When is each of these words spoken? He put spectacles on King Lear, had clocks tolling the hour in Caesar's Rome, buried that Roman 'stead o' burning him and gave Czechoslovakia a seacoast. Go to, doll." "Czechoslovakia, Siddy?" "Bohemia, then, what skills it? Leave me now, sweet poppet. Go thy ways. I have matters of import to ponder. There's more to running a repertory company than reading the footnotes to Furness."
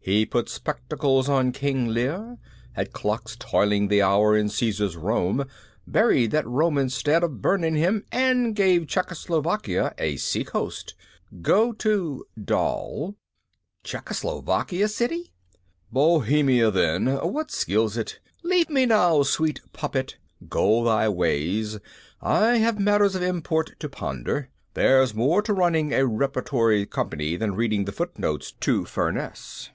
He 0.00 0.24
put 0.24 0.48
spectacles 0.48 1.28
on 1.28 1.52
King 1.52 1.88
Lear, 1.88 2.38
had 2.72 2.94
clocks 2.94 3.36
tolling 3.38 3.88
the 3.88 4.00
hour 4.00 4.34
in 4.34 4.48
Caesar's 4.48 4.96
Rome, 4.96 5.44
buried 5.86 6.30
that 6.30 6.46
Roman 6.46 6.88
'stead 6.88 7.22
o' 7.22 7.28
burning 7.28 7.74
him 7.74 8.06
and 8.10 8.56
gave 8.56 8.86
Czechoslovakia 8.86 9.92
a 9.98 10.16
seacoast. 10.16 10.94
Go 11.42 11.72
to, 11.72 12.24
doll." 12.42 13.16
"Czechoslovakia, 13.84 14.88
Siddy?" 14.88 15.34
"Bohemia, 15.92 16.70
then, 16.70 17.06
what 17.08 17.50
skills 17.50 17.98
it? 17.98 18.18
Leave 18.42 18.70
me 18.70 18.86
now, 18.86 19.22
sweet 19.22 19.60
poppet. 19.74 20.16
Go 20.48 20.84
thy 20.84 21.06
ways. 21.10 21.78
I 22.22 22.56
have 22.56 22.80
matters 22.80 23.14
of 23.14 23.20
import 23.22 23.78
to 23.80 23.90
ponder. 23.90 24.48
There's 24.72 25.14
more 25.14 25.42
to 25.42 25.52
running 25.52 25.92
a 25.92 26.06
repertory 26.06 26.86
company 26.86 27.36
than 27.36 27.54
reading 27.56 27.84
the 27.84 27.92
footnotes 27.92 28.52
to 28.52 28.86
Furness." 28.86 29.68